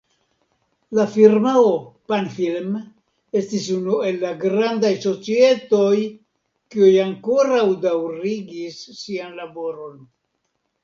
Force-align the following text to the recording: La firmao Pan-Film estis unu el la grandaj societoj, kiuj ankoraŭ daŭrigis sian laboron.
La 0.99 1.03
firmao 1.15 1.65
Pan-Film 2.11 2.71
estis 3.41 3.67
unu 3.75 3.99
el 4.11 4.17
la 4.23 4.31
grandaj 4.45 4.93
societoj, 5.05 5.93
kiuj 6.77 6.93
ankoraŭ 7.07 7.63
daŭrigis 7.87 8.81
sian 9.03 9.37
laboron. 9.43 10.01